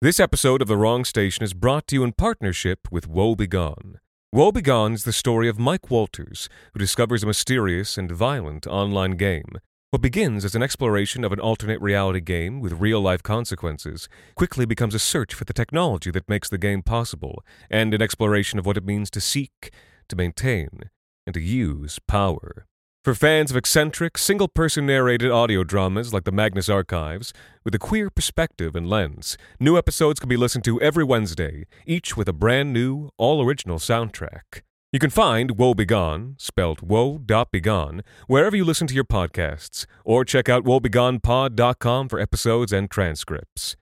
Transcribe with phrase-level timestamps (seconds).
[0.00, 3.98] This episode of The Wrong Station is brought to you in partnership with Woe Begone.
[4.32, 9.16] Woe Begone is the story of Mike Walters, who discovers a mysterious and violent online
[9.16, 9.58] game.
[9.90, 14.64] What begins as an exploration of an alternate reality game with real life consequences quickly
[14.64, 18.66] becomes a search for the technology that makes the game possible, and an exploration of
[18.66, 19.72] what it means to seek,
[20.08, 20.90] to maintain,
[21.26, 22.67] and to use power.
[23.08, 27.32] For fans of eccentric, single person narrated audio dramas like the Magnus Archives,
[27.64, 32.18] with a queer perspective and lens, new episodes can be listened to every Wednesday, each
[32.18, 34.60] with a brand new, all original soundtrack.
[34.92, 40.50] You can find Woe Begone, spelled woe.begone, wherever you listen to your podcasts, or check
[40.50, 43.74] out woebegonepod.com for episodes and transcripts.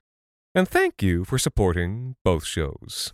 [0.55, 3.13] And thank you for supporting both shows.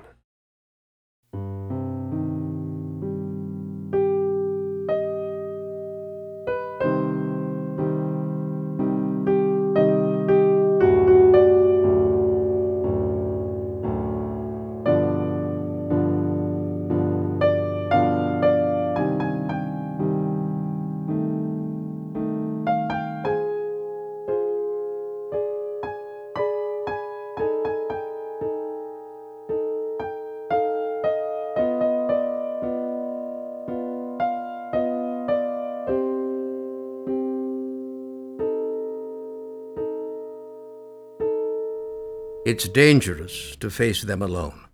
[42.51, 44.65] It's dangerous to face them alone.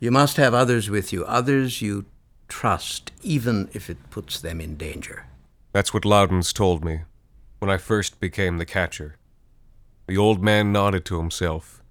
[0.00, 2.04] You must have others with you, others you
[2.46, 5.24] trust, even if it puts them in danger.
[5.72, 7.04] That's what Laudens told me
[7.58, 9.16] when I first became the catcher.
[10.06, 11.82] The old man nodded to himself.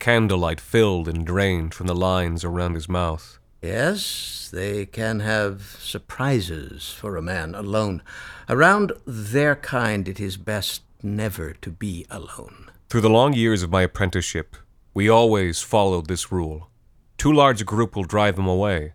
[0.00, 3.38] Candlelight filled and drained from the lines around his mouth.
[3.62, 8.02] Yes, they can have surprises for a man alone.
[8.50, 12.70] Around their kind, it is best never to be alone.
[12.90, 14.56] Through the long years of my apprenticeship,
[14.94, 16.70] we always followed this rule.
[17.18, 18.92] Too large a group will drive them away.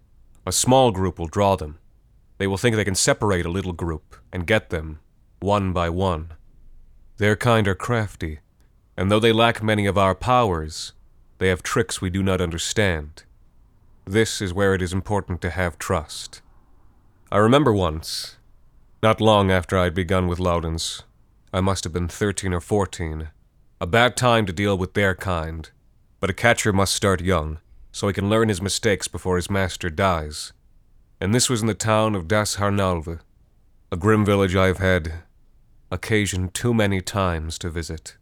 [0.48, 1.78] A small group will draw them.
[2.38, 5.02] They will think they can separate a little group and get them,
[5.42, 6.32] one by one.
[7.18, 8.40] Their kind are crafty,
[8.96, 10.94] and though they lack many of our powers,
[11.38, 13.24] they have tricks we do not understand.
[14.06, 16.42] This is where it is important to have trust.
[17.30, 18.38] I remember once,
[19.04, 21.04] not long after I had begun with Laudens,
[21.52, 23.30] I must have been 13 or 14,
[23.82, 25.70] a bad time to deal with their kind
[26.20, 27.60] but a catcher must start young,
[27.92, 30.54] so he can learn his mistakes before his master dies.
[31.22, 33.20] And this was in the town of Das Harnalve,
[33.92, 35.24] a grim village I have had
[35.92, 38.16] occasion too many times to visit.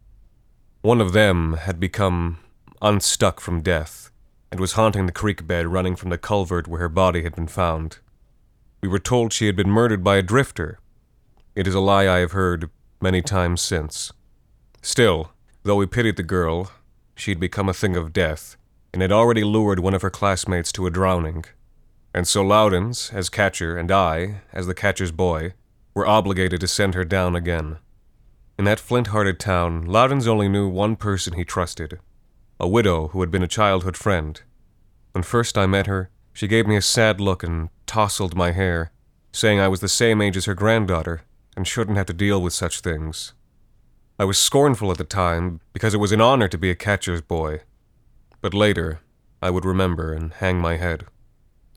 [0.80, 2.38] One of them had become
[2.80, 4.10] unstuck from death,
[4.50, 7.48] and was haunting the creek bed running from the culvert where her body had been
[7.48, 7.98] found.
[8.80, 10.78] We were told she had been murdered by a drifter.
[11.54, 12.70] It is a lie I have heard
[13.00, 14.12] many times since.
[14.80, 15.32] Still,
[15.64, 16.70] though we pitied the girl,
[17.18, 18.56] she'd become a thing of death,
[18.92, 21.44] and had already lured one of her classmates to a drowning.
[22.14, 25.54] And so Laudens, as catcher, and I, as the catcher's boy,
[25.94, 27.78] were obligated to send her down again.
[28.58, 32.00] In that flint hearted town, Laudens only knew one person he trusted
[32.60, 34.42] a widow who had been a childhood friend.
[35.12, 38.90] When first I met her, she gave me a sad look and tousled my hair,
[39.30, 41.22] saying I was the same age as her granddaughter
[41.56, 43.32] and shouldn't have to deal with such things.
[44.20, 47.20] I was scornful at the time because it was an honor to be a catcher's
[47.20, 47.60] boy.
[48.40, 48.98] But later,
[49.40, 51.04] I would remember and hang my head.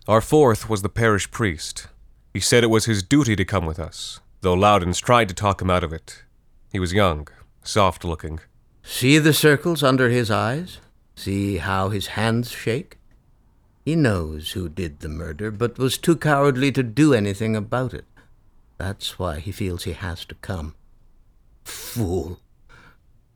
[0.08, 1.88] Our fourth was the parish priest.
[2.34, 5.62] He said it was his duty to come with us, though Laudens tried to talk
[5.62, 6.24] him out of it.
[6.72, 7.28] He was young,
[7.62, 8.40] soft looking.
[8.82, 10.80] See the circles under his eyes?
[11.16, 12.98] See how his hands shake?
[13.86, 18.06] He knows who did the murder, but was too cowardly to do anything about it.
[18.80, 20.74] That's why he feels he has to come.
[21.92, 22.40] Fool.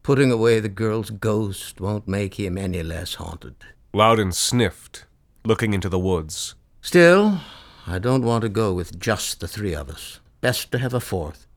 [0.02, 3.56] Putting away the girl's ghost won't make him any less haunted.
[3.94, 5.04] Laudens sniffed,
[5.44, 6.56] looking into the woods.
[6.80, 7.42] Still,
[7.86, 10.22] I don't want to go with just the three of us.
[10.40, 11.48] Best to have a fourth.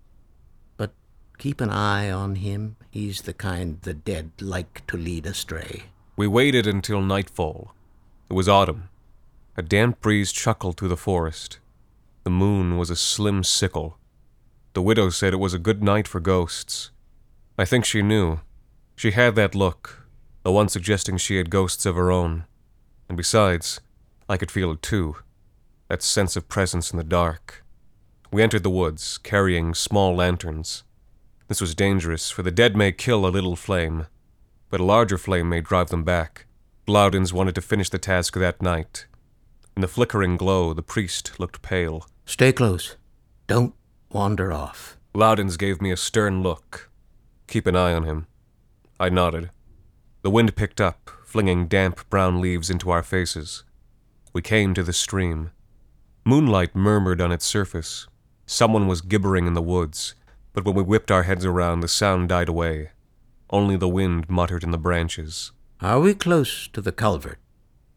[0.76, 0.90] But
[1.38, 2.74] keep an eye on him.
[2.90, 5.84] He's the kind the dead like to lead astray.
[6.16, 7.76] We waited until nightfall.
[8.28, 8.88] It was autumn.
[9.56, 11.60] A damp breeze chuckled through the forest.
[12.24, 13.98] The moon was a slim sickle.
[14.78, 16.92] The widow said it was a good night for ghosts.
[17.58, 18.38] I think she knew.
[18.94, 20.06] She had that look,
[20.44, 22.44] the one suggesting she had ghosts of her own.
[23.08, 23.80] And besides,
[24.28, 25.16] I could feel it too
[25.88, 27.64] that sense of presence in the dark.
[28.30, 30.84] We entered the woods, carrying small lanterns.
[31.48, 34.06] This was dangerous, for the dead may kill a little flame,
[34.70, 36.46] but a larger flame may drive them back.
[36.86, 39.06] Laudens wanted to finish the task that night.
[39.74, 42.06] In the flickering glow, the priest looked pale.
[42.26, 42.94] Stay close.
[43.48, 43.74] Don't
[44.10, 44.96] wander off.
[45.14, 46.90] Laudens gave me a stern look.
[47.46, 48.26] Keep an eye on him.
[49.00, 49.50] I nodded.
[50.22, 53.64] The wind picked up, flinging damp brown leaves into our faces.
[54.32, 55.50] We came to the stream.
[56.24, 58.06] Moonlight murmured on its surface.
[58.46, 60.14] Someone was gibbering in the woods,
[60.52, 62.90] but when we whipped our heads around, the sound died away.
[63.50, 65.52] Only the wind muttered in the branches.
[65.80, 67.38] Are we close to the culvert?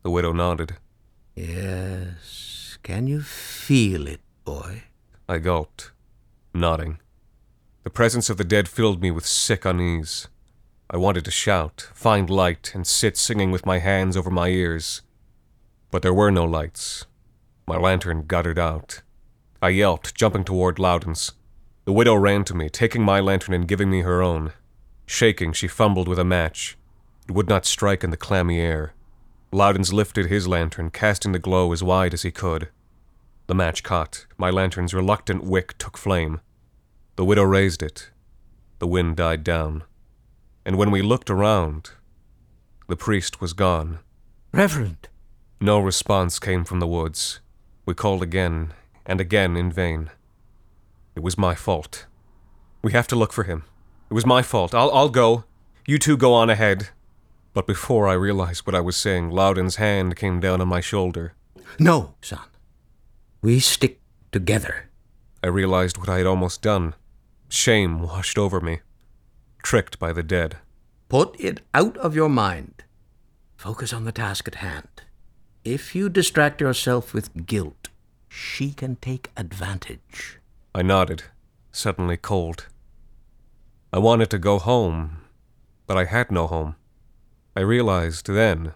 [0.04, 0.78] The widow nodded.
[1.36, 2.78] Yes.
[2.84, 4.84] Can you feel it, boy?
[5.28, 5.92] I gulped,
[6.53, 7.00] nodding.
[7.83, 10.27] The presence of the dead filled me with sick unease.
[10.89, 15.01] I wanted to shout, find light, and sit singing with my hands over my ears.
[15.89, 17.06] But there were no lights.
[17.68, 19.01] My lantern guttered out.
[19.62, 21.31] I yelped, jumping toward Laudens.
[21.86, 24.53] The widow ran to me, taking my lantern and giving me her own.
[25.06, 26.77] Shaking, she fumbled with a match.
[27.27, 28.94] It would not strike in the clammy air.
[29.51, 32.69] Laudens lifted his lantern, casting the glow as wide as he could.
[33.51, 34.27] The match caught.
[34.38, 36.39] My lantern's reluctant wick took flame.
[37.18, 38.09] The widow raised it.
[38.80, 39.83] The wind died down.
[40.65, 41.92] And when we looked around,
[42.88, 44.00] the priest was gone.
[44.53, 45.09] Reverend!
[45.59, 47.42] No response came from the woods.
[47.86, 48.71] We called again
[49.06, 50.12] and again in vain.
[51.13, 52.06] It was my fault.
[52.81, 53.65] We have to look for him.
[54.09, 54.74] It was my fault.
[54.74, 55.44] I'll, I'll go.
[55.86, 56.88] You two go on ahead.
[57.51, 61.33] But before I realized what I was saying, Laudens' hand came down on my shoulder.
[61.77, 62.39] No, son.
[63.42, 64.00] We stick
[64.32, 64.90] together.
[65.44, 66.94] I realized what I had almost done.
[67.50, 68.82] Shame washed over me.
[69.64, 70.58] Tricked by the dead.
[71.10, 72.84] Put it out of your mind.
[73.58, 74.88] Focus on the task at hand.
[75.66, 77.90] If you distract yourself with guilt,
[78.30, 80.40] she can take advantage.
[80.74, 81.24] I nodded,
[81.72, 82.68] suddenly cold.
[83.92, 85.18] I wanted to go home,
[85.88, 86.76] but I had no home.
[87.56, 88.74] I realized then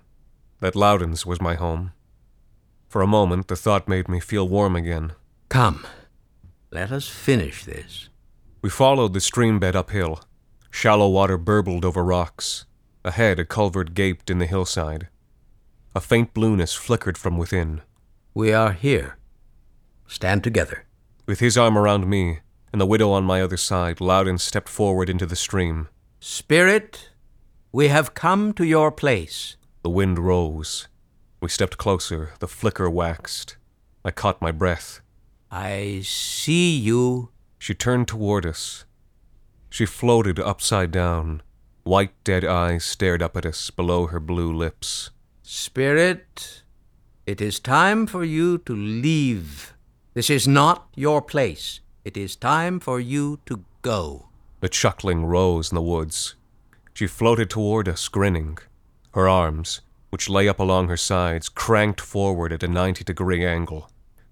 [0.60, 1.94] that Laudens was my home.
[2.96, 5.12] For a moment, the thought made me feel warm again.
[5.50, 5.86] Come,
[6.72, 8.08] let us finish this.
[8.62, 10.22] We followed the stream bed uphill.
[10.72, 12.64] Shallow water burbled over rocks.
[13.04, 15.10] Ahead, a culvert gaped in the hillside.
[15.94, 17.82] A faint blueness flickered from within.
[18.34, 19.18] We are here.
[20.08, 20.86] Stand together.
[21.26, 22.40] With his arm around me
[22.72, 25.90] and the widow on my other side, Laudens stepped forward into the stream.
[26.22, 27.10] Spirit,
[27.74, 29.58] we have come to your place.
[29.82, 30.88] The wind rose.
[31.42, 32.32] We stepped closer.
[32.40, 33.58] The flicker waxed.
[34.04, 35.02] I caught my breath.
[35.52, 37.30] I see you.
[37.60, 38.86] She turned toward us.
[39.70, 41.42] She floated upside down.
[41.84, 45.12] White, dead eyes stared up at us below her blue lips.
[45.44, 46.64] Spirit,
[47.26, 49.74] it is time for you to leave.
[50.14, 51.80] This is not your place.
[52.04, 54.28] It is time for you to go.
[54.62, 56.36] The chuckling rose in the woods.
[56.94, 58.58] She floated toward us, grinning.
[59.12, 63.90] Her arms, which lay up along her sides, cranked forward at a 90 degree angle.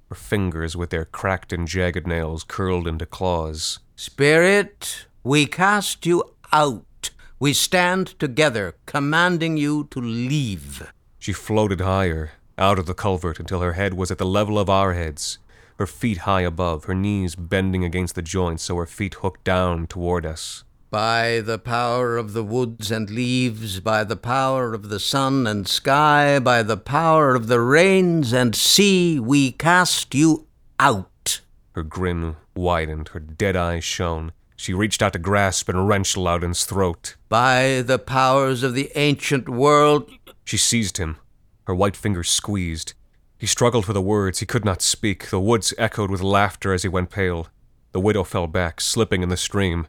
[0.09, 3.79] Her fingers, with their cracked and jagged nails, curled into claws.
[3.95, 7.09] Spirit, we cast you out.
[7.39, 10.91] We stand together, commanding you to leave.
[11.19, 14.69] She floated higher, out of the culvert, until her head was at the level of
[14.69, 15.39] our heads,
[15.79, 19.87] her feet high above, her knees bending against the joints so her feet hooked down
[19.87, 20.63] toward us.
[20.93, 25.67] By the power of the woods and leaves, by the power of the sun and
[25.67, 30.45] sky, by the power of the rains and sea, we cast you
[30.79, 31.41] out.
[31.71, 34.33] Her grin widened, her dead eyes shone.
[34.55, 37.15] She reached out to grasp and wrench Laudens' throat.
[37.27, 40.11] By the powers of the ancient world.
[40.45, 41.17] She seized him.
[41.65, 42.93] Her white fingers squeezed.
[43.39, 44.41] He struggled for the words.
[44.41, 45.31] He could not speak.
[45.31, 47.47] The woods echoed with laughter as he went pale.
[47.93, 49.87] The widow fell back, slipping in the stream.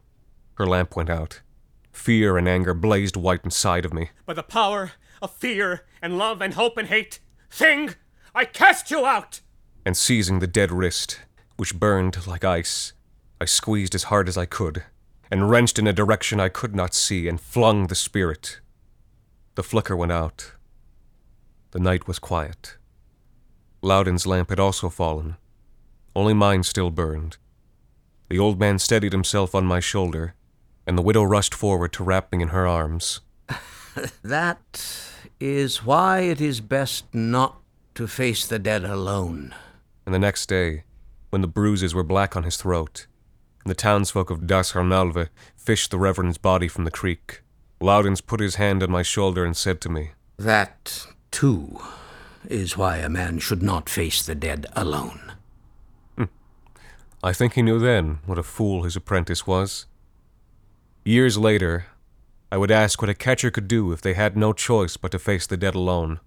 [0.54, 1.40] Her lamp went out.
[1.92, 4.10] Fear and anger blazed white inside of me.
[4.26, 7.20] By the power of fear and love and hope and hate,
[7.50, 7.94] Thing,
[8.34, 9.40] I cast you out!
[9.86, 11.20] And seizing the dead wrist,
[11.56, 12.92] which burned like ice,
[13.40, 14.84] I squeezed as hard as I could,
[15.30, 18.60] and wrenched in a direction I could not see, and flung the spirit.
[19.54, 20.52] The flicker went out.
[21.72, 22.76] The night was quiet.
[23.82, 25.36] Laudens' lamp had also fallen.
[26.16, 27.36] Only mine still burned.
[28.28, 30.34] The old man steadied himself on my shoulder,
[30.86, 33.20] and the widow rushed forward to wrap me in her arms.
[34.22, 37.60] That is why it is best not
[37.94, 39.54] to face the dead alone.
[40.04, 40.84] And the next day,
[41.30, 43.06] when the bruises were black on his throat,
[43.64, 47.42] and the townsfolk of Das Harnalve fished the Reverend's body from the creek,
[47.80, 51.80] Laudens put his hand on my shoulder and said to me, That, too,
[52.48, 55.32] is why a man should not face the dead alone.
[56.16, 56.24] Hmm.
[57.22, 59.86] I think he knew then what a fool his apprentice was.
[61.06, 61.84] Years later,
[62.50, 65.18] I would ask what a catcher could do if they had no choice but to
[65.18, 66.18] face the dead alone.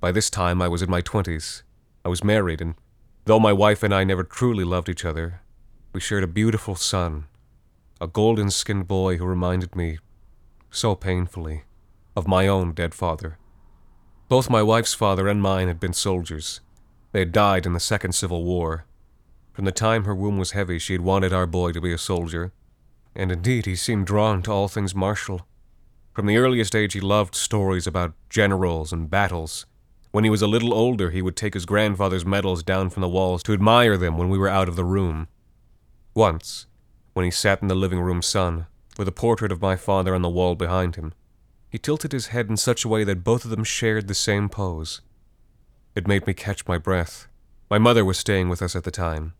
[0.00, 1.62] By this time, I was in my twenties.
[2.04, 2.74] I was married, and
[3.26, 5.42] though my wife and I never truly loved each other,
[5.92, 7.26] we shared a beautiful son,
[8.00, 9.98] a golden skinned boy who reminded me,
[10.72, 11.62] so painfully,
[12.16, 13.38] of my own dead father.
[14.28, 16.60] Both my wife's father and mine had been soldiers.
[17.12, 18.86] They had died in the Second Civil War.
[19.52, 21.98] From the time her womb was heavy, she had wanted our boy to be a
[21.98, 22.52] soldier,
[23.14, 25.46] and indeed he seemed drawn to all things martial.
[26.12, 29.66] From the earliest age, he loved stories about generals and battles.
[30.10, 33.08] When he was a little older, he would take his grandfather's medals down from the
[33.08, 35.28] walls to admire them when we were out of the room.
[36.14, 36.66] Once,
[37.12, 38.66] when he sat in the living room sun,
[38.98, 41.14] with a portrait of my father on the wall behind him,
[41.68, 44.48] he tilted his head in such a way that both of them shared the same
[44.48, 45.00] pose.
[45.94, 47.28] It made me catch my breath.
[47.70, 49.34] My mother was staying with us at the time.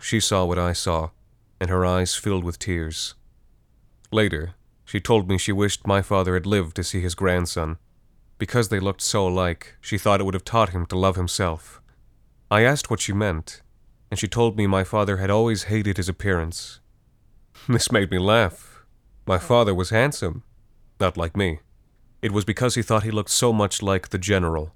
[0.00, 1.10] She saw what I saw,
[1.60, 3.14] and her eyes filled with tears.
[4.10, 7.78] Later, she told me she wished my father had lived to see his grandson.
[8.38, 11.80] Because they looked so alike, she thought it would have taught him to love himself.
[12.50, 13.62] I asked what she meant,
[14.10, 16.80] and she told me my father had always hated his appearance.
[17.68, 18.84] This made me laugh.
[19.26, 20.44] My father was handsome,
[21.00, 21.60] not like me.
[22.22, 24.74] It was because he thought he looked so much like the general.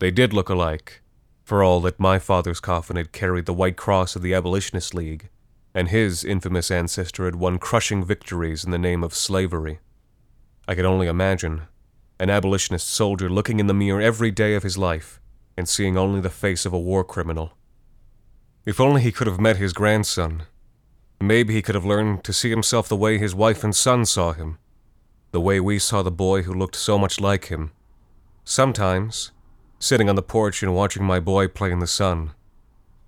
[0.00, 1.02] They did look alike,
[1.44, 5.28] for all that my father's coffin had carried the white cross of the Abolitionist League,
[5.76, 9.78] and his infamous ancestor had won crushing victories in the name of slavery.
[10.66, 11.64] I could only imagine
[12.18, 15.20] an abolitionist soldier looking in the mirror every day of his life
[15.54, 17.52] and seeing only the face of a war criminal.
[18.64, 20.44] If only he could have met his grandson.
[21.20, 24.32] Maybe he could have learned to see himself the way his wife and son saw
[24.32, 24.56] him,
[25.30, 27.72] the way we saw the boy who looked so much like him.
[28.44, 29.30] Sometimes,
[29.78, 32.32] sitting on the porch and watching my boy play in the sun,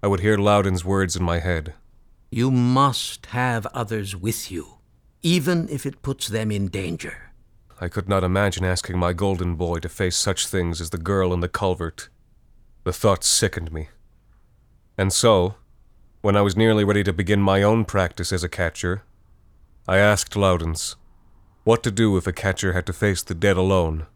[0.02, 1.72] I would hear Laudens' words in my head.
[2.30, 4.78] You must have others with you,
[5.22, 7.32] even if it puts them in danger.
[7.80, 11.32] I could not imagine asking my golden boy to face such things as the girl
[11.32, 12.08] in the culvert.
[12.84, 13.88] The thought sickened me.
[14.98, 15.54] And so,
[16.20, 19.02] when I was nearly ready to begin my own practice as a catcher,
[19.86, 20.96] I asked Laudens
[21.64, 24.06] what to do if a catcher had to face the dead alone.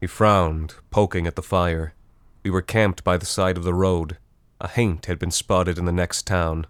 [0.00, 1.94] He frowned, poking at the fire.
[2.42, 4.18] We were camped by the side of the road.
[4.60, 6.66] A haint had been spotted in the next town.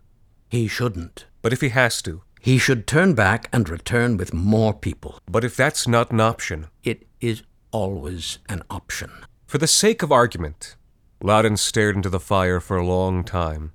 [0.48, 1.26] He shouldn't.
[1.42, 5.18] But if he has to, He should turn back and return with more people.
[5.28, 9.10] but if that's not an option, It is always an option.
[9.46, 10.76] for the sake of argument,
[11.22, 13.72] Laudens stared into the fire for a long time.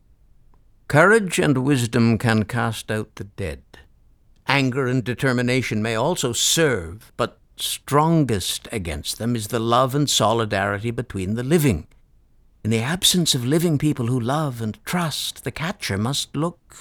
[0.87, 3.63] Courage and wisdom can cast out the dead.
[4.47, 10.91] Anger and determination may also serve, but strongest against them is the love and solidarity
[10.91, 11.87] between the living.
[12.63, 16.75] In the absence of living people who love and trust, the catcher must look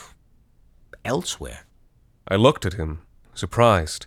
[1.05, 1.65] elsewhere.
[2.29, 3.01] I looked at him,
[3.35, 4.07] surprised.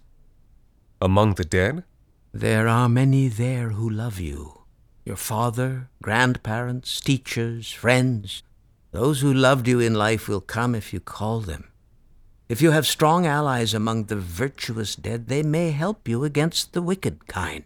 [1.01, 1.83] Among the dead?
[2.31, 4.61] There are many there who love you.
[5.03, 8.43] Your father, grandparents, teachers, friends.
[8.91, 11.65] Those who loved you in life will come if you call them.
[12.47, 16.81] If you have strong allies among the virtuous dead, they may help you against the
[16.83, 17.65] wicked kind.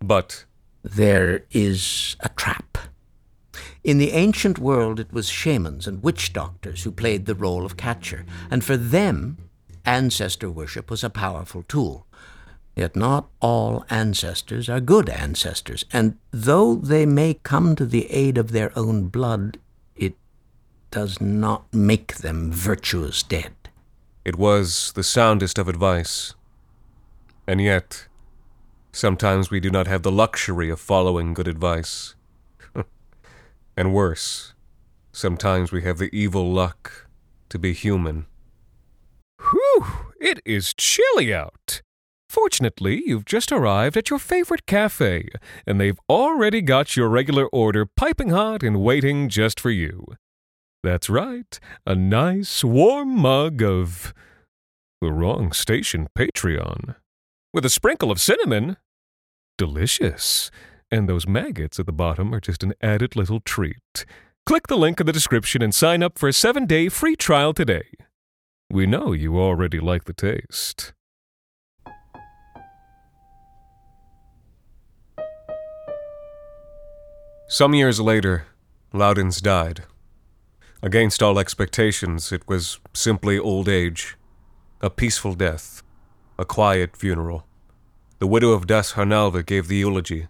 [0.00, 0.44] But
[0.82, 2.76] There is a trap.
[3.82, 7.76] In the ancient world, it was shamans and witch doctors who played the role of
[7.76, 9.36] catcher, and for them,
[9.84, 12.06] ancestor worship was a powerful tool.
[12.76, 18.36] Yet not all ancestors are good ancestors, and though they may come to the aid
[18.36, 19.58] of their own blood,
[19.94, 20.14] it
[20.90, 23.52] does not make them virtuous dead.
[24.24, 26.34] it was the soundest of advice.
[27.46, 28.08] And yet,
[28.90, 32.14] sometimes we do not have the luxury of following good advice.
[33.76, 34.54] And worse,
[35.12, 37.08] sometimes we have the evil luck
[37.48, 38.26] to be human.
[39.50, 39.86] Whew,
[40.20, 41.82] it is chilly out.
[42.28, 45.28] Fortunately, you've just arrived at your favorite cafe,
[45.66, 50.16] and they've already got your regular order piping hot and waiting just for you.
[50.82, 54.12] That's right, a nice warm mug of
[55.00, 56.96] the wrong station Patreon.
[57.52, 58.78] With a sprinkle of cinnamon.
[59.56, 60.50] Delicious.
[60.94, 64.06] And those maggots at the bottom are just an added little treat.
[64.46, 67.52] Click the link in the description and sign up for a seven day free trial
[67.52, 67.86] today.
[68.70, 70.92] We know you already like the taste.
[77.48, 78.46] Some years later,
[78.92, 79.82] Laudens died.
[80.80, 84.16] Against all expectations, it was simply old age,
[84.80, 85.82] a peaceful death,
[86.38, 87.48] a quiet funeral.
[88.20, 90.28] The widow of Das Harnalva gave the eulogy.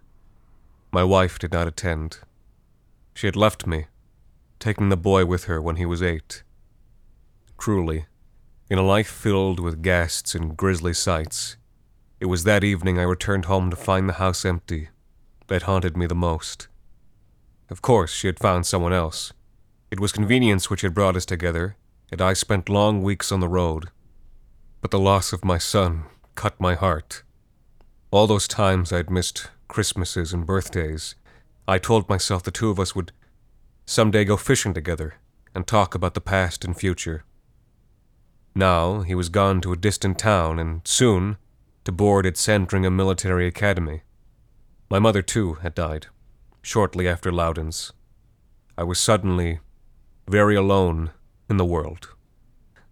[0.95, 2.21] My wife did not attend.
[3.15, 3.87] She had left me,
[4.61, 6.45] taking the boy with her when he was eight.
[7.59, 8.07] Truly,
[8.71, 11.57] in a life filled with ghasts and grisly sights,
[12.21, 14.91] it was that evening I returned home to find the house empty
[15.49, 16.69] that haunted me the most.
[17.71, 19.33] Of course, she had found someone else.
[19.91, 21.77] It was convenience which had brought us together,
[22.13, 23.91] and I spent long weeks on the road.
[24.81, 26.05] But the loss of my son
[26.37, 27.25] cut my heart.
[28.13, 31.15] All those times I'd missed Christmases and birthdays,
[31.67, 33.13] I told myself the two of us would
[33.87, 35.15] someday go fishing together
[35.55, 37.25] and talk about the past and future.
[38.55, 41.37] Now he was gone to a distant town and soon
[41.85, 44.03] to board at Sandringham Military Academy.
[44.91, 46.07] My mother, too, had died,
[46.63, 47.93] shortly after Laudens.
[48.77, 49.61] I was suddenly
[50.29, 51.11] very alone
[51.49, 52.11] in the world.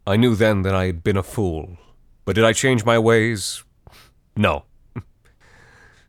[0.06, 1.78] I knew then that I had been a fool,
[2.24, 3.62] but did I change my ways?
[4.36, 4.64] No.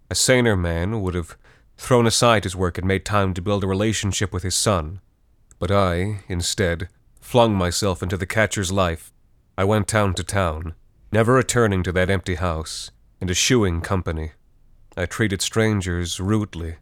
[0.09, 1.37] A saner man would have
[1.77, 5.01] thrown aside his work and made time to build a relationship with his son.
[5.59, 9.11] But I, instead, flung myself into the catcher's life.
[9.57, 10.75] I went town to town,
[11.11, 12.91] never returning to that empty house,
[13.21, 14.31] and eschewing company.
[14.95, 16.75] I treated strangers rudely.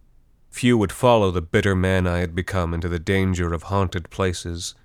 [0.49, 4.75] Few would follow the bitter man I had become into the danger of haunted places,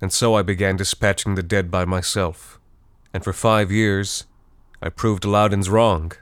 [0.00, 2.58] and so I began dispatching the dead by myself.
[3.12, 4.24] And for five years,
[4.80, 6.12] I proved Laudens wrong.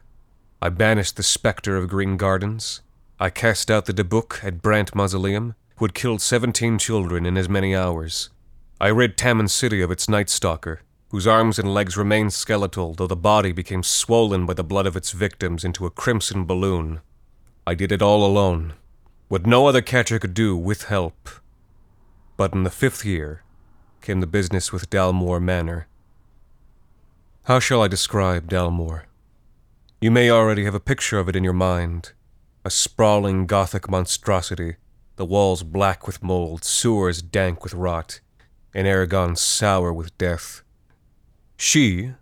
[0.62, 2.82] I banished the spectre of Green Gardens.
[3.18, 7.48] I cast out the Dybbuk at Brant Mausoleum, who had killed seventeen children in as
[7.48, 8.28] many hours.
[8.78, 13.06] I rid Taman City of its Night Stalker, whose arms and legs remained skeletal, though
[13.06, 17.00] the body became swollen by the blood of its victims into a crimson balloon.
[17.66, 18.74] I did it all alone,
[19.28, 21.30] what no other catcher could do with help.
[22.36, 23.44] But in the fifth year
[24.02, 25.86] came the business with Dalmore Manor.
[27.44, 29.04] How shall I describe Dalmore?
[30.02, 32.12] You may already have a picture of it in your mind
[32.64, 34.76] a sprawling Gothic monstrosity,
[35.16, 38.20] the walls black with mold, sewers dank with rot,
[38.74, 40.62] and air gone sour with death.
[41.58, 42.12] She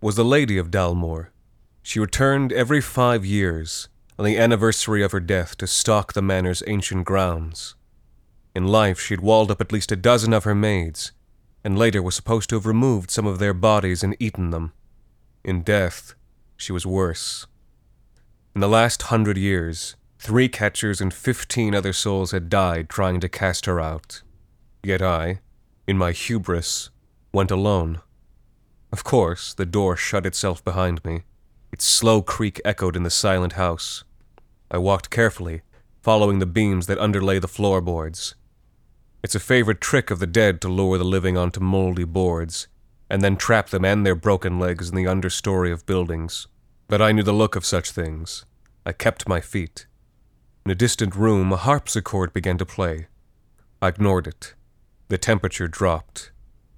[0.00, 1.28] was the Lady of Dalmore.
[1.82, 3.88] She returned every five years,
[4.18, 7.74] on the anniversary of her death, to stalk the manor's ancient grounds.
[8.54, 11.12] In life, she had walled up at least a dozen of her maids,
[11.62, 14.72] and later was supposed to have removed some of their bodies and eaten them.
[15.44, 16.14] In death,
[16.58, 17.46] she was worse.
[18.54, 23.28] In the last hundred years, three catchers and fifteen other souls had died trying to
[23.28, 24.22] cast her out.
[24.82, 25.40] Yet I,
[25.86, 26.90] in my hubris,
[27.32, 28.02] went alone.
[28.92, 31.22] Of course, the door shut itself behind me.
[31.72, 34.02] Its slow creak echoed in the silent house.
[34.70, 35.62] I walked carefully,
[36.02, 38.34] following the beams that underlay the floorboards.
[39.22, 42.66] It's a favorite trick of the dead to lure the living onto moldy boards,
[43.10, 46.46] and then trap them and their broken legs in the understory of buildings.
[46.88, 48.44] But I knew the look of such things.
[48.84, 49.86] I kept my feet.
[50.64, 53.06] In a distant room, a harpsichord began to play.
[53.80, 54.54] I ignored it.
[55.08, 56.30] The temperature dropped.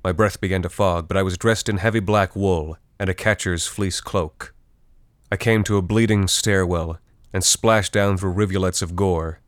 [0.04, 3.14] My breath began to fog, but I was dressed in heavy black wool and a
[3.14, 4.54] catcher's fleece cloak.
[5.32, 6.98] I came to a bleeding stairwell
[7.32, 9.40] and splashed down through rivulets of gore.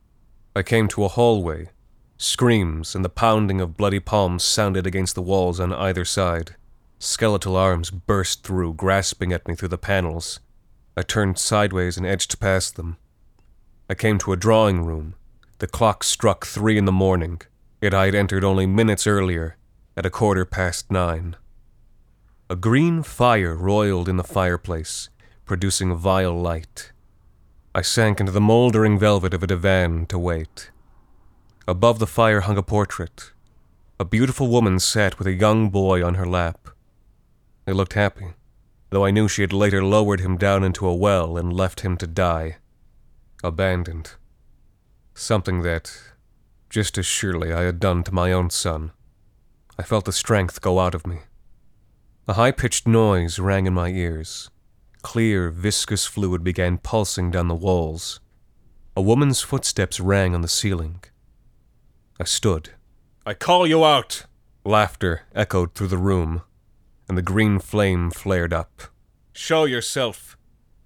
[0.55, 1.71] I came to a hallway.
[2.17, 6.57] Screams and the pounding of bloody palms sounded against the walls on either side.
[7.05, 10.39] Skeletal arms burst through, grasping at me through the panels.
[10.97, 12.97] I turned sideways and edged past them.
[13.91, 15.17] I came to a drawing room.
[15.59, 17.41] The clock struck three in the morning,
[17.81, 19.57] yet I had entered only minutes earlier
[19.97, 21.35] at a quarter past nine.
[22.49, 25.09] A green fire roiled in the fireplace,
[25.45, 26.93] producing a vile light.
[27.75, 30.71] I sank into the mouldering velvet of a divan to wait.
[31.67, 33.33] Above the fire hung a portrait.
[33.99, 36.69] A beautiful woman sat with a young boy on her lap.
[37.65, 38.35] They looked happy,
[38.91, 41.97] though I knew she had later lowered him down into a well and left him
[41.99, 42.57] to die.
[43.45, 44.13] Abandoned.
[45.15, 45.97] Something that,
[46.71, 48.93] just as surely, I had done to my own son.
[49.79, 51.21] I felt the strength go out of me.
[52.29, 54.51] A high pitched noise rang in my ears.
[55.03, 58.21] Clear, viscous fluid began pulsing down the walls.
[58.97, 61.03] A woman's footsteps rang on the ceiling.
[62.21, 62.71] I stood.
[63.27, 64.27] I call you out!
[64.65, 66.43] Laughter echoed through the room,
[67.13, 68.85] and the green flame flared up.
[69.35, 70.35] Show yourself!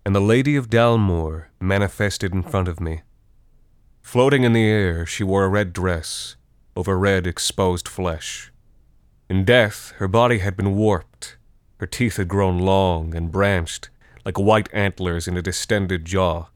[0.05, 3.03] And the Lady of Dalmore manifested in front of me.
[4.03, 6.35] Floating in the air, she wore a red dress
[6.75, 8.51] over red exposed flesh.
[9.31, 11.37] In death, her body had been warped.
[11.79, 13.91] Her teeth had grown long and branched,
[14.25, 16.47] like white antlers in a distended jaw.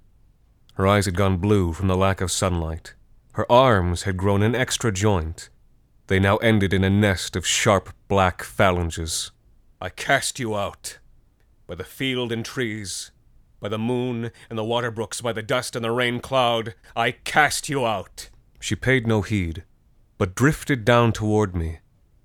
[0.74, 2.94] Her eyes had gone blue from the lack of sunlight.
[3.34, 5.48] Her arms had grown an extra joint.
[6.08, 9.30] They now ended in a nest of sharp black phalanges.
[9.82, 10.98] I cast you out.
[11.66, 13.12] By the field and trees,
[13.60, 17.12] by the moon and the water brooks, by the dust and the rain cloud, I
[17.12, 18.28] cast you out.
[18.60, 19.64] She paid no heed,
[20.18, 21.78] but drifted down toward me,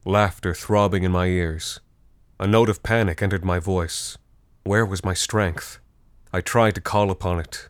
[0.04, 1.80] laughter throbbing in my ears.
[2.42, 4.18] A note of panic entered my voice.
[4.64, 5.80] Where was my strength?
[6.34, 7.70] I tried to call upon it.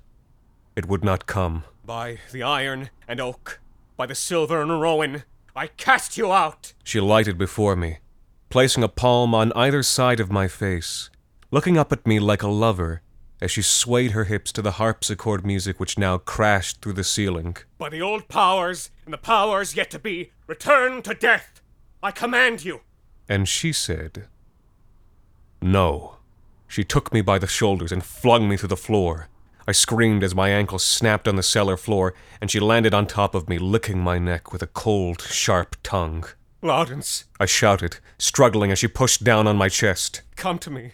[0.76, 1.64] It would not come.
[1.86, 3.60] By the iron and oak,
[3.98, 6.74] by the silver and rowan, I cast you out!
[6.84, 8.00] She lighted before me,
[8.50, 11.10] placing a palm on either side of my face,
[11.52, 13.02] looking up at me like a lover
[13.42, 17.58] as she swayed her hips to the harpsichord music which now crashed through the ceiling.
[17.78, 21.62] By the old powers and the powers yet to be, return to death!
[22.02, 22.82] I command you!
[23.28, 24.28] And she said,
[25.62, 26.18] No.
[26.68, 29.28] She took me by the shoulders and flung me to the floor.
[29.68, 33.34] I screamed as my ankle snapped on the cellar floor, and she landed on top
[33.34, 36.26] of me, licking my neck with a cold, sharp tongue.
[36.66, 40.24] Laudens, I shouted, struggling as she pushed down on my chest.
[40.36, 40.94] come to me.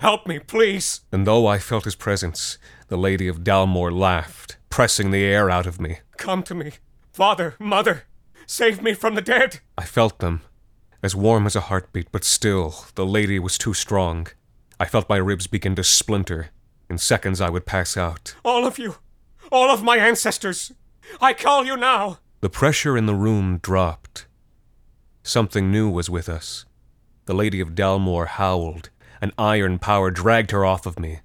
[0.00, 1.02] Help me, please.
[1.12, 5.66] And though I felt his presence, the Lady of Dalmore laughed, pressing the air out
[5.66, 5.98] of me.
[6.16, 6.72] Come to me.
[7.12, 8.04] Father, mother,
[8.46, 9.60] save me from the dead.
[9.78, 10.40] I felt them,
[11.02, 14.26] as warm as a heartbeat, but still, the lady was too strong.
[14.80, 16.48] I felt my ribs begin to splinter.
[16.90, 18.34] In seconds, I would pass out.
[18.44, 18.96] All of you,
[19.52, 20.72] all of my ancestors,
[21.20, 22.18] I call you now.
[22.40, 24.26] The pressure in the room dropped.
[25.26, 26.66] Something new was with us.
[27.24, 28.90] The Lady of Dalmore howled.
[29.22, 31.20] An iron power dragged her off of me.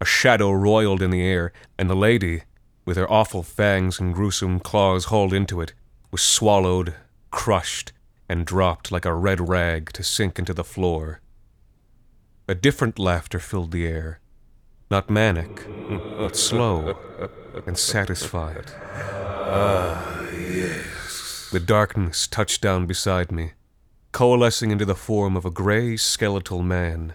[0.00, 2.44] A shadow roiled in the air, and the lady,
[2.86, 5.74] with her awful fangs and gruesome claws hauled into it,
[6.10, 6.94] was swallowed,
[7.30, 7.92] crushed,
[8.26, 11.20] and dropped like a red rag to sink into the floor.
[12.48, 14.18] A different laughter filled the air,
[14.90, 15.66] not manic,
[16.16, 16.96] but slow
[17.66, 18.72] and satisfied.
[18.96, 20.91] Ah, yes.
[21.52, 23.52] The darkness touched down beside me,
[24.10, 27.12] coalescing into the form of a gray skeletal man.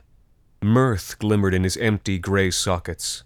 [0.61, 3.23] Mirth glimmered in his empty gray sockets,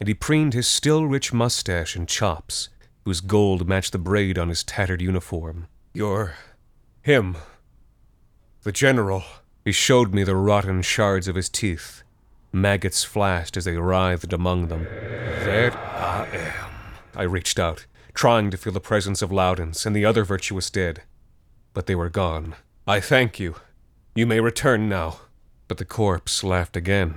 [0.00, 2.70] and he preened his still rich mustache and chops,
[3.04, 5.66] whose gold matched the braid on his tattered uniform.
[5.92, 6.34] You're
[7.02, 7.36] him.
[8.62, 9.22] The general.
[9.66, 12.02] He showed me the rotten shards of his teeth.
[12.52, 14.84] Maggots flashed as they writhed among them.
[14.84, 16.70] That I am.
[17.14, 21.02] I reached out, trying to feel the presence of Laudens and the other virtuous dead.
[21.72, 22.54] But they were gone.
[22.86, 23.56] I thank you.
[24.14, 25.18] You may return now.
[25.66, 27.14] But the corpse laughed again.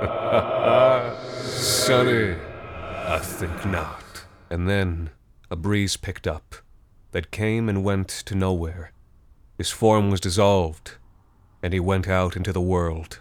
[1.42, 2.36] Sonny,
[3.06, 4.24] I think not.
[4.50, 5.10] And then
[5.50, 6.56] a breeze picked up
[7.10, 8.92] that came and went to nowhere.
[9.58, 10.92] His form was dissolved,
[11.62, 13.20] and he went out into the world.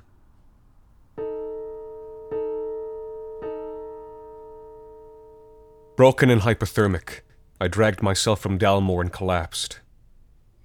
[5.97, 7.19] Broken and hypothermic,
[7.60, 9.82] I dragged myself from Dalmore and collapsed.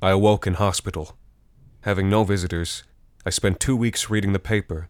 [0.00, 1.16] I awoke in hospital.
[1.80, 2.84] Having no visitors,
[3.26, 4.88] I spent two weeks reading the paper.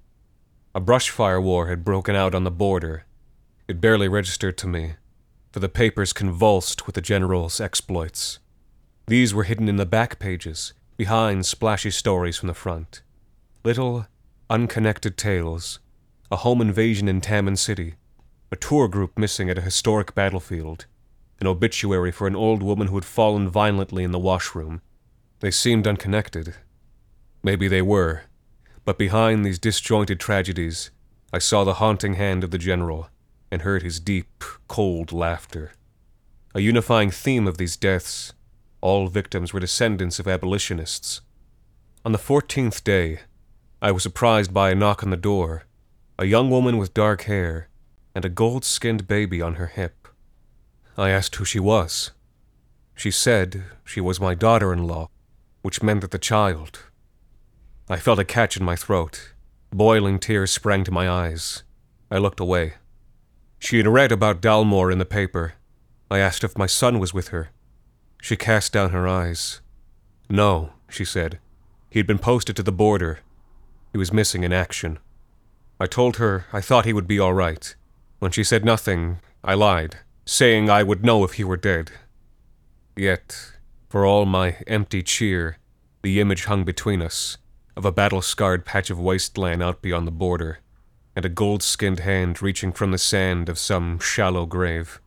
[0.74, 3.06] A brush fire war had broken out on the border.
[3.66, 4.96] It barely registered to me,
[5.52, 8.38] for the papers convulsed with the general's exploits.
[9.06, 13.00] These were hidden in the back pages, behind splashy stories from the front.
[13.64, 14.06] Little,
[14.50, 15.78] unconnected tales,
[16.30, 17.94] a home invasion in Tamman City,
[18.50, 20.86] a tour group missing at a historic battlefield,
[21.40, 24.80] an obituary for an old woman who had fallen violently in the washroom.
[25.40, 26.54] They seemed unconnected.
[27.42, 28.22] Maybe they were,
[28.84, 30.90] but behind these disjointed tragedies,
[31.32, 33.08] I saw the haunting hand of the general
[33.50, 35.72] and heard his deep, cold laughter.
[36.54, 38.32] A unifying theme of these deaths
[38.80, 41.20] all victims were descendants of abolitionists.
[42.04, 43.20] On the fourteenth day,
[43.82, 45.64] I was surprised by a knock on the door,
[46.18, 47.68] a young woman with dark hair
[48.16, 50.08] and a gold skinned baby on her hip.
[50.96, 52.12] I asked who she was.
[52.94, 55.10] She said she was my daughter in law,
[55.60, 56.84] which meant that the child.
[57.90, 59.34] I felt a catch in my throat.
[59.70, 61.62] Boiling tears sprang to my eyes.
[62.10, 62.76] I looked away.
[63.58, 65.52] She had read about Dalmore in the paper.
[66.10, 67.50] I asked if my son was with her.
[68.22, 69.60] She cast down her eyes.
[70.30, 71.38] No, she said.
[71.90, 73.18] He had been posted to the border.
[73.92, 75.00] He was missing in action.
[75.78, 77.74] I told her I thought he would be all right.
[78.18, 81.92] When she said nothing, I lied, saying I would know if he were dead.
[82.96, 83.52] Yet,
[83.88, 85.58] for all my empty cheer,
[86.02, 87.36] the image hung between us
[87.76, 90.60] of a battle scarred patch of wasteland out beyond the border,
[91.14, 94.98] and a gold skinned hand reaching from the sand of some shallow grave.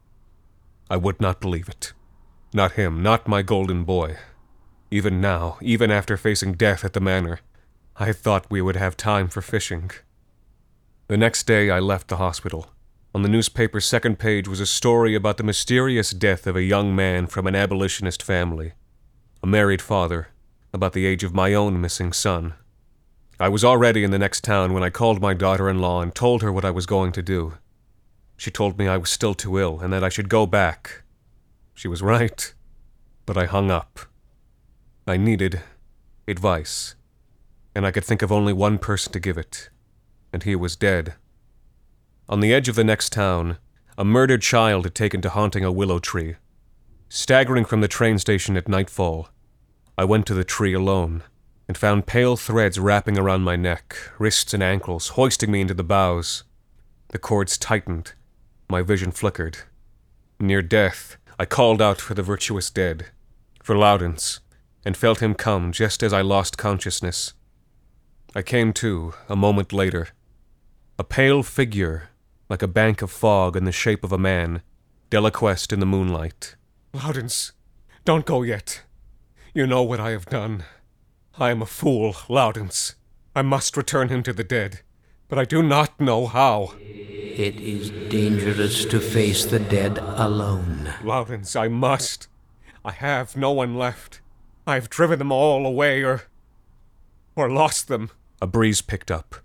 [0.89, 1.93] I would not believe it.
[2.53, 4.17] Not him, not my golden boy.
[4.91, 7.39] Even now, even after facing death at the manor,
[7.95, 9.91] I thought we would have time for fishing.
[11.07, 12.67] The next day I left the hospital.
[13.13, 16.95] On the newspaper's second page was a story about the mysterious death of a young
[16.95, 18.73] man from an abolitionist family,
[19.41, 20.27] a married father,
[20.73, 22.53] about the age of my own missing son.
[23.39, 26.13] I was already in the next town when I called my daughter in law and
[26.13, 27.53] told her what I was going to do.
[28.37, 31.01] She told me I was still too ill and that I should go back.
[31.73, 32.53] She was right.
[33.25, 33.99] But I hung up.
[35.07, 35.61] I needed
[36.27, 36.93] advice,
[37.73, 39.69] and I could think of only one person to give it,
[40.31, 41.15] and he was dead.
[42.29, 43.57] On the edge of the next town,
[43.97, 46.35] a murdered child had taken to haunting a willow tree.
[47.09, 49.29] Staggering from the train station at nightfall,
[49.97, 51.23] I went to the tree alone
[51.67, 55.83] and found pale threads wrapping around my neck, wrists, and ankles, hoisting me into the
[55.83, 56.43] boughs.
[57.07, 58.13] The cords tightened.
[58.69, 59.57] My vision flickered.
[60.39, 63.07] Near death, I called out for the virtuous dead,
[63.63, 64.39] for Laudens,
[64.85, 67.33] and felt him come just as I lost consciousness.
[68.35, 70.09] I came to, a moment later.
[70.99, 72.09] A pale figure,
[72.49, 74.61] like a bank of fog in the shape of a man,
[75.09, 76.55] deliquesced in the moonlight.
[76.93, 77.51] Laudens,
[78.05, 78.81] don't go yet.
[79.53, 80.63] You know what I have done.
[81.37, 82.95] I am a fool, Laudens.
[83.35, 84.81] I must return him to the dead,
[85.27, 86.73] but I do not know how.
[86.79, 90.93] It is dangerous to face the dead alone.
[91.03, 92.27] Laudens, I must.
[92.83, 94.21] I have no one left.
[94.65, 96.23] I have driven them all away or.
[97.35, 98.09] or lost them.
[98.41, 99.35] A breeze picked up.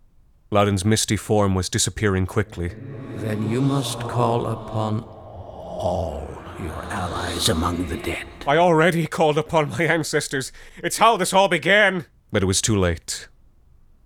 [0.50, 2.74] Laudens' misty form was disappearing quickly.
[3.16, 6.28] Then you must call upon all
[6.60, 8.26] your allies among the dead.
[8.46, 10.52] I already called upon my ancestors.
[10.78, 12.06] It's how this all began.
[12.30, 13.28] But it was too late.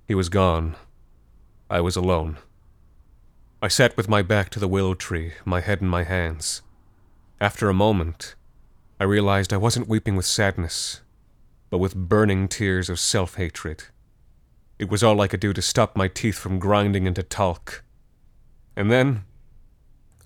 [0.06, 0.76] He was gone.
[1.68, 2.38] I was alone.
[3.60, 6.62] I sat with my back to the willow tree, my head in my hands.
[7.40, 8.36] After a moment,
[9.00, 11.02] I realized I wasn't weeping with sadness,
[11.68, 13.84] but with burning tears of self hatred.
[14.78, 17.82] It was all I could do to stop my teeth from grinding into talc.
[18.76, 19.24] And then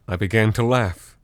[0.07, 1.17] I began to laugh.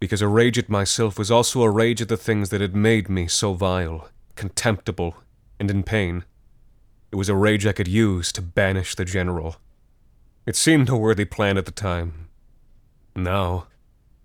[0.00, 3.08] Because a rage at myself was also a rage at the things that had made
[3.08, 5.16] me so vile, contemptible,
[5.58, 6.24] and in pain.
[7.10, 9.56] It was a rage I could use to banish the general.
[10.46, 12.28] It seemed a worthy plan at the time.
[13.16, 13.66] Now,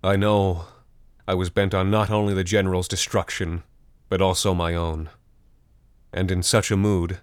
[0.02, 0.66] I know
[1.26, 3.62] I was bent on not only the general's destruction,
[4.08, 5.10] but also my own.
[6.12, 7.20] And in such a mood,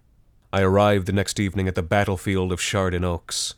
[0.53, 3.55] I arrived the next evening at the battlefield of Chardon Oaks.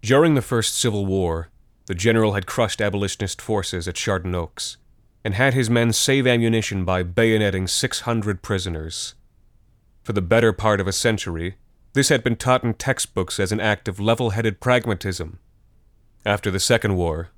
[0.00, 1.50] During the First Civil War,
[1.88, 4.78] the general had crushed abolitionist forces at Chardon Oaks
[5.22, 9.14] and had his men save ammunition by bayoneting 600 prisoners.
[10.02, 11.56] For the better part of a century,
[11.92, 15.38] this had been taught in textbooks as an act of level headed pragmatism.
[16.24, 17.28] After the Second War,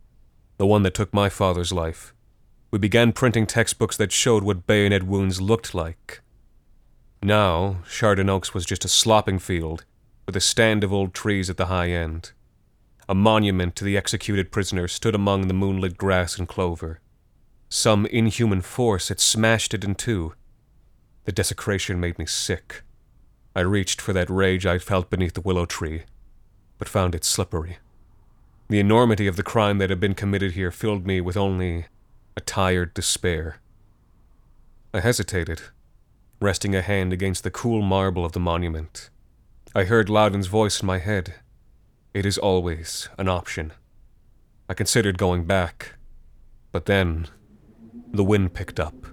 [0.58, 2.14] the one that took my father's life,
[2.70, 6.20] we began printing textbooks that showed what bayonet wounds looked like.
[7.22, 9.84] Now, Chardon Oaks was just a slopping field
[10.26, 12.32] with a stand of old trees at the high end.
[13.08, 16.98] A monument to the executed prisoner stood among the moonlit grass and clover.
[17.68, 20.34] Some inhuman force had smashed it in two.
[21.24, 22.82] The desecration made me sick.
[23.54, 26.02] I reached for that rage I felt beneath the willow tree,
[26.78, 27.78] but found it slippery.
[28.68, 31.86] The enormity of the crime that had been committed here filled me with only
[32.36, 33.58] a tired despair.
[34.92, 35.62] I hesitated,
[36.42, 39.10] resting a hand against the cool marble of the monument.
[39.74, 41.34] I heard Laudens' voice in my head.
[42.12, 43.72] It is always an option.
[44.68, 45.94] I considered going back,
[46.72, 47.28] but then
[48.12, 49.06] the wind picked up.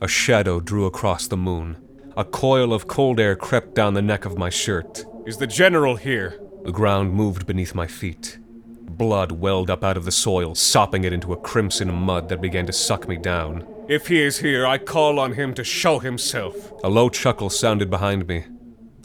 [0.00, 1.76] A shadow drew across the moon.
[2.16, 5.04] A coil of cold air crept down the neck of my shirt.
[5.26, 6.40] Is the general here?
[6.64, 8.38] The ground moved beneath my feet.
[8.80, 12.66] Blood welled up out of the soil, sopping it into a crimson mud that began
[12.66, 13.66] to suck me down.
[13.86, 16.72] If he is here, I call on him to show himself.
[16.82, 18.44] A low chuckle sounded behind me.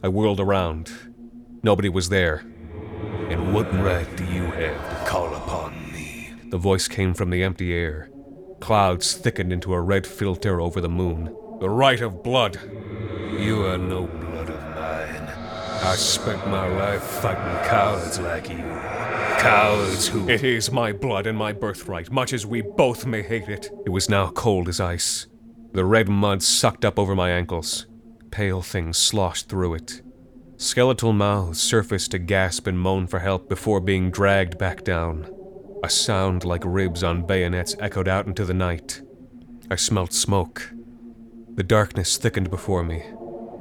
[0.01, 0.89] I whirled around.
[1.61, 2.45] Nobody was there.
[3.29, 6.33] And what right do you have to call upon me?
[6.49, 8.09] The voice came from the empty air.
[8.61, 11.35] Clouds thickened into a red filter over the moon.
[11.59, 12.57] The right of blood.
[13.37, 15.27] You are no blood of mine.
[15.83, 18.98] I spent my life fighting cowards like you.
[19.39, 20.27] Cowards who.
[20.27, 23.71] It is my blood and my birthright, much as we both may hate it.
[23.85, 25.27] It was now cold as ice.
[25.71, 27.87] The red mud sucked up over my ankles.
[28.31, 30.01] Pale things sloshed through it.
[30.57, 35.33] Skeletal mouths surfaced to gasp and moan for help before being dragged back down.
[35.85, 39.01] A sound like ribs on bayonets echoed out into the night.
[39.71, 40.73] I smelt smoke.
[41.55, 43.03] The darkness thickened before me.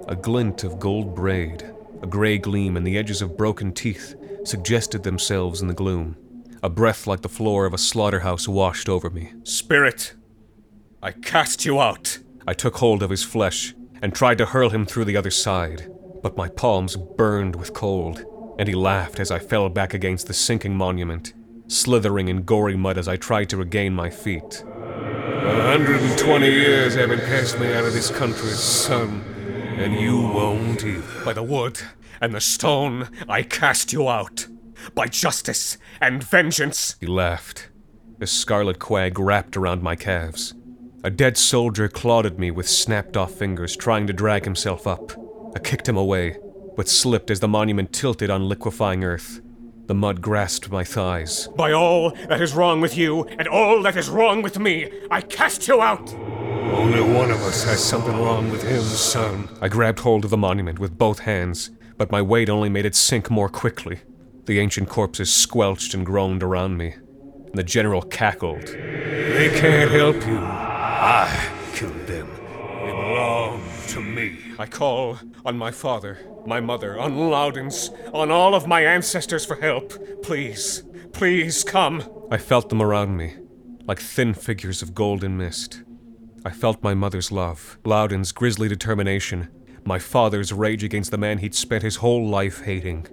[0.08, 4.16] A glint of gold braid, a gray gleam, and the edges of broken teeth
[4.48, 6.16] suggested themselves in the gloom.
[6.62, 9.32] A breath like the floor of a slaughterhouse washed over me.
[9.44, 10.14] Spirit,
[11.02, 12.18] I cast you out.
[12.46, 15.92] I took hold of his flesh and tried to hurl him through the other side,
[16.22, 18.24] but my palms burned with cold,
[18.58, 21.34] and he laughed as I fell back against the sinking monument,
[21.68, 24.64] slithering in gory mud as I tried to regain my feet.
[24.66, 29.22] A hundred and twenty years haven't cast me out of this country, son,
[29.76, 31.24] and you won't either.
[31.24, 31.80] By the wood
[32.20, 34.46] and the stone, I cast you out.
[34.94, 36.96] By justice and vengeance.
[37.00, 37.68] He laughed.
[38.20, 40.54] A scarlet quag wrapped around my calves.
[41.04, 45.12] A dead soldier clawed at me with snapped off fingers, trying to drag himself up.
[45.54, 46.38] I kicked him away,
[46.76, 49.40] but slipped as the monument tilted on liquefying earth.
[49.86, 51.48] The mud grasped my thighs.
[51.56, 55.20] By all that is wrong with you and all that is wrong with me, I
[55.20, 56.12] cast you out!
[56.12, 59.48] Only one of us has something wrong with him, son.
[59.62, 62.94] I grabbed hold of the monument with both hands, but my weight only made it
[62.94, 64.00] sink more quickly.
[64.46, 68.66] The ancient corpses squelched and groaned around me, and the general cackled.
[68.68, 70.38] They can't help you.
[70.38, 72.28] I killed them.
[72.84, 74.38] They belong to me.
[74.58, 79.56] I call on my father, my mother, on Laudens, on all of my ancestors for
[79.56, 80.22] help.
[80.22, 82.04] Please, please come.
[82.30, 83.34] I felt them around me,
[83.86, 85.82] like thin figures of golden mist.
[86.44, 89.48] I felt my mother's love, Laudens' grisly determination,
[89.88, 93.06] my father's rage against the man he'd spent his whole life hating.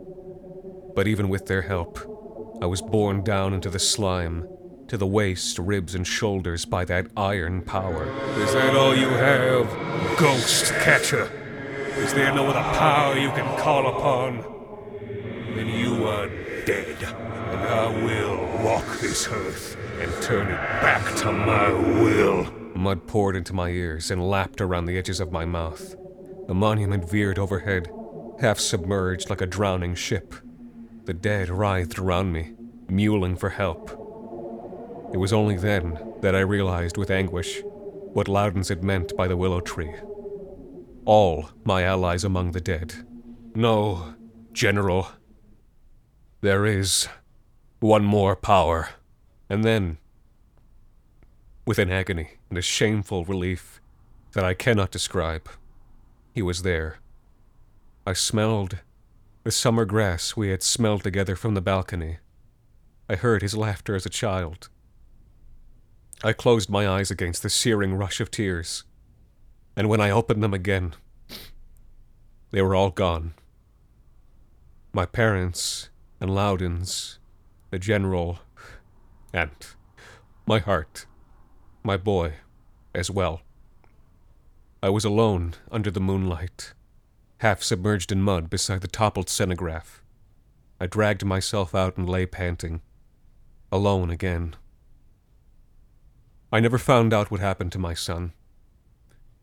[0.94, 1.98] But even with their help,
[2.62, 4.46] I was borne down into the slime,
[4.90, 8.10] to the waist, ribs, and shoulders by that iron power.
[8.42, 9.70] Is that all you have,
[10.18, 11.32] ghost catcher?
[11.96, 14.44] Is there no other power you can call upon?
[15.56, 16.28] Then you are
[16.66, 22.52] dead, and I will walk this earth and turn it back to my will.
[22.76, 25.96] Mud poured into my ears and lapped around the edges of my mouth.
[26.48, 27.90] The monument veered overhead,
[28.40, 30.36] half submerged like a drowning ship.
[31.06, 32.54] The dead writhed around me,
[32.88, 33.92] mewling for help.
[35.14, 37.62] It was only then that I realized with anguish
[38.14, 39.94] what Laudens had meant by the willow tree.
[41.06, 42.96] All my allies among the dead.
[43.54, 44.16] No,
[44.54, 45.10] General.
[46.42, 47.10] There is
[47.80, 48.90] one more power.
[49.50, 49.98] And then,
[51.68, 53.82] with an agony and a shameful relief
[54.32, 55.50] that I cannot describe,
[56.36, 57.00] he was there.
[58.06, 58.80] I smelled
[59.45, 62.17] the summer grass we had smelled together from the balcony.
[63.10, 64.67] I heard his laughter as a child.
[66.26, 68.84] I closed my eyes against the searing rush of tears,
[69.78, 70.95] and when I opened them again,
[72.52, 73.34] they were all gone.
[74.91, 77.17] My parents and Laudens,
[77.69, 78.39] the general,
[79.32, 79.52] and
[80.45, 81.06] my heart,
[81.82, 82.34] my boy,
[82.93, 83.39] as well.
[84.86, 86.76] I was alone under the moonlight,
[87.39, 90.04] half submerged in mud beside the toppled cenograph.
[90.80, 92.82] I dragged myself out and lay panting,
[93.71, 94.56] alone again.
[96.52, 98.34] I never found out what happened to my son.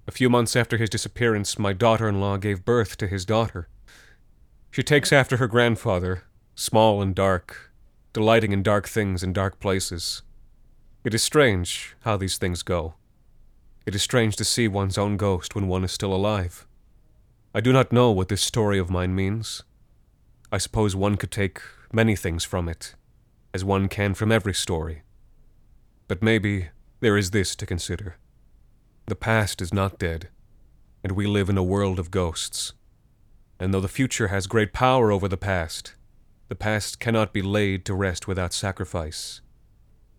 [0.07, 3.69] A few months after his disappearance, my daughter in law gave birth to his daughter.
[4.71, 6.23] She takes after her grandfather,
[6.55, 7.73] small and dark,
[8.13, 10.23] delighting in dark things and dark places.
[11.03, 12.95] It is strange how these things go.
[13.85, 16.67] It is strange to see one's own ghost when one is still alive.
[17.55, 19.63] I do not know what this story of mine means.
[20.53, 21.61] I suppose one could take
[21.93, 22.95] many things from it,
[23.53, 25.03] as one can from every story.
[26.07, 26.69] But maybe
[27.01, 28.17] there is this to consider.
[29.07, 30.29] The past is not dead,
[31.03, 32.73] and we live in a world of ghosts.
[33.59, 35.95] And though the future has great power over the past,
[36.49, 39.41] the past cannot be laid to rest without sacrifice,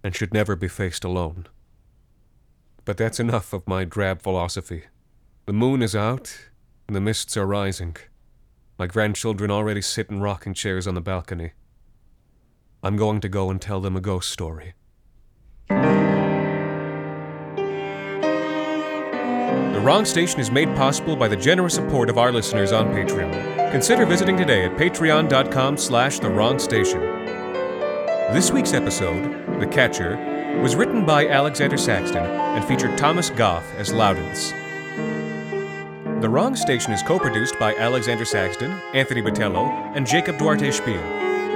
[0.04, 1.48] and should never be faced alone.
[2.86, 4.84] But that's enough of my drab philosophy.
[5.46, 6.38] The moon is out,
[6.88, 7.96] and the mists are rising.
[8.78, 11.52] My grandchildren already sit in rocking chairs on the balcony.
[12.82, 14.74] I'm going to go and tell them a ghost story.
[19.74, 23.72] The Wrong Station is made possible by the generous support of our listeners on Patreon.
[23.72, 27.00] Consider visiting today at patreon.com slash the wrong station.
[28.34, 33.92] This week's episode, The Catcher, was written by Alexander Saxton and featured Thomas Gough as
[33.92, 34.52] Laudens.
[36.22, 41.02] The Wrong Station is co-produced by Alexander Saxton, Anthony Botello, and Jacob Duarte Spiel,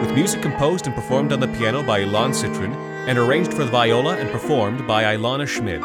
[0.01, 2.73] with music composed and performed on the piano by Ilan Citron
[3.07, 5.81] and arranged for the viola and performed by Ilana Schmid.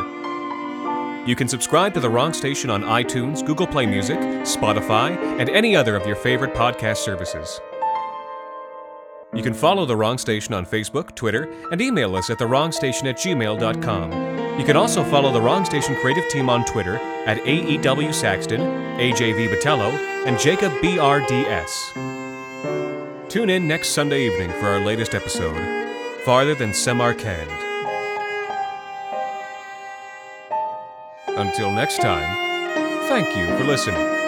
[1.28, 5.76] You can subscribe to The Wrong Station on iTunes, Google Play Music, Spotify, and any
[5.76, 7.60] other of your favorite podcast services.
[9.34, 13.16] You can follow The Wrong Station on Facebook, Twitter, and email us at thewrongstation at
[13.16, 14.58] gmail.com.
[14.58, 16.96] You can also follow The Wrong Station creative team on Twitter
[17.26, 19.90] at AEW Saxton, AJV Botello,
[20.26, 21.70] and Jacob BRDS.
[23.30, 25.56] Tune in next Sunday evening for our latest episode,
[26.26, 27.50] Farther Than Samarkand.
[31.28, 34.21] Until next time, thank you for listening.